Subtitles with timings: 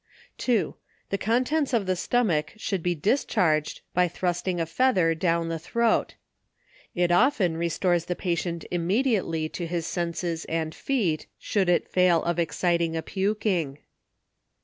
[0.39, 0.73] 2.
[1.11, 6.15] The contents of the stomach should be discharged, by thrusting a feather down the throat.
[6.95, 11.27] It often restores the patient immediately to his senses and feet.
[11.37, 13.83] Should it fail of exciting a puking, 3.